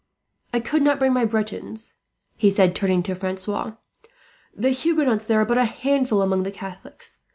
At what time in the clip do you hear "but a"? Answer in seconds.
5.45-5.65